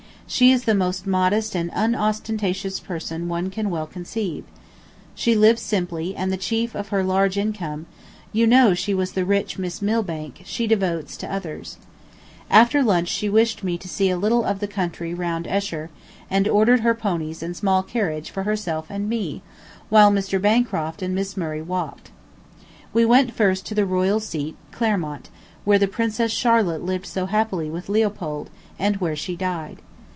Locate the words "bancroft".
20.41-21.01